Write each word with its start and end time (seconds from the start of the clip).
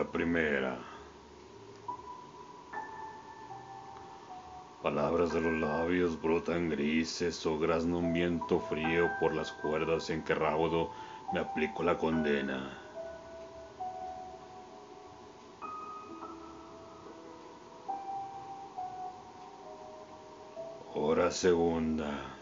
Primera. 0.00 0.78
Palabras 4.82 5.34
de 5.34 5.40
los 5.42 5.52
labios 5.60 6.20
brotan 6.20 6.70
grises 6.70 7.44
o 7.44 7.58
grazna 7.58 7.98
un 7.98 8.12
viento 8.12 8.58
frío 8.58 9.10
por 9.20 9.34
las 9.34 9.52
cuerdas 9.52 10.08
en 10.08 10.24
que 10.24 10.34
raudo 10.34 10.90
me 11.34 11.40
aplico 11.40 11.82
la 11.82 11.98
condena. 11.98 12.78
Hora 20.94 21.30
segunda. 21.30 22.32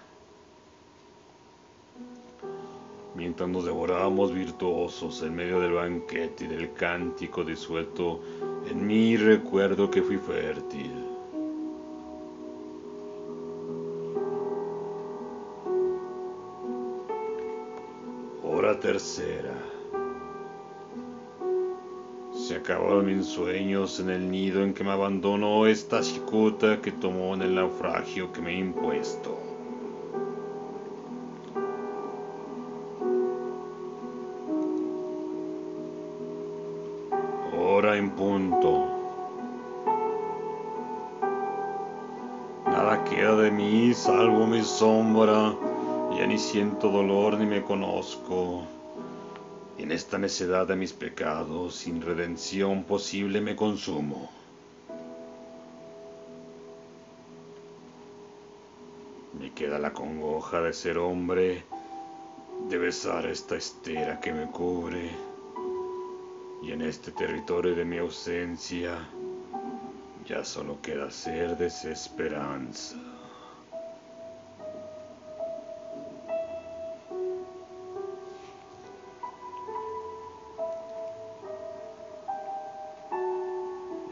Mientras 3.20 3.50
nos 3.50 3.66
devorábamos 3.66 4.32
virtuosos 4.32 5.22
en 5.22 5.34
medio 5.34 5.60
del 5.60 5.72
banquete 5.72 6.44
y 6.44 6.48
del 6.48 6.72
cántico 6.72 7.44
disuelto, 7.44 8.22
en 8.66 8.86
mí 8.86 9.18
recuerdo 9.18 9.90
que 9.90 10.00
fui 10.00 10.16
fértil. 10.16 10.90
Hora 18.42 18.80
tercera. 18.80 19.52
Se 22.32 22.56
acabaron 22.56 23.04
mis 23.04 23.26
sueños 23.26 24.00
en 24.00 24.08
el 24.08 24.30
nido 24.30 24.62
en 24.62 24.72
que 24.72 24.82
me 24.82 24.92
abandonó 24.92 25.66
esta 25.66 26.00
chicuta 26.00 26.80
que 26.80 26.90
tomó 26.90 27.34
en 27.34 27.42
el 27.42 27.54
naufragio 27.54 28.32
que 28.32 28.40
me 28.40 28.54
he 28.54 28.58
impuesto. 28.60 29.59
Hora 37.80 37.96
en 37.96 38.10
punto. 38.10 38.86
Nada 42.66 43.04
queda 43.04 43.36
de 43.36 43.50
mí 43.50 43.94
salvo 43.94 44.46
mi 44.46 44.62
sombra, 44.62 45.56
ya 46.14 46.26
ni 46.26 46.36
siento 46.36 46.90
dolor 46.90 47.38
ni 47.38 47.46
me 47.46 47.62
conozco. 47.62 48.64
En 49.78 49.92
esta 49.92 50.18
necedad 50.18 50.66
de 50.66 50.76
mis 50.76 50.92
pecados, 50.92 51.74
sin 51.74 52.02
redención 52.02 52.84
posible 52.84 53.40
me 53.40 53.56
consumo. 53.56 54.30
Me 59.40 59.52
queda 59.52 59.78
la 59.78 59.94
congoja 59.94 60.60
de 60.60 60.74
ser 60.74 60.98
hombre, 60.98 61.64
de 62.68 62.76
besar 62.76 63.24
esta 63.24 63.56
estera 63.56 64.20
que 64.20 64.34
me 64.34 64.44
cubre 64.50 65.29
y 66.62 66.72
en 66.72 66.82
este 66.82 67.10
territorio 67.12 67.74
de 67.74 67.84
mi 67.84 67.98
ausencia 67.98 68.98
ya 70.26 70.44
solo 70.44 70.80
queda 70.82 71.10
ser 71.10 71.56
desesperanza. 71.56 72.96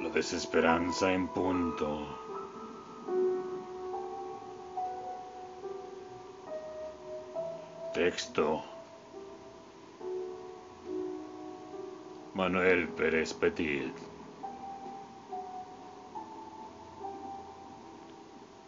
La 0.00 0.08
desesperanza 0.10 1.12
en 1.12 1.28
punto. 1.28 2.06
Texto. 7.92 8.77
Manuel 12.38 12.86
Pérez 12.94 13.34
Petit. 13.34 13.90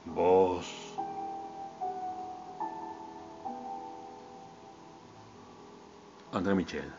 Voz. 0.07 0.67
André 6.33 6.55
Michel. 6.57 6.91